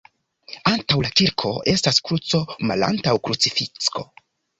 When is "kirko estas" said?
1.19-1.99